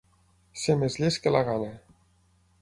Ser 0.61 0.75
més 0.83 0.97
llest 1.01 1.21
que 1.27 1.35
la 1.37 1.43
gana. 1.51 1.69